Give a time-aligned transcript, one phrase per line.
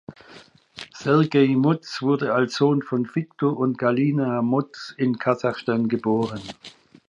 [0.95, 6.41] Sergej Motz wurde als Sohn von Victor und Galina Motz in Kasachstan geboren.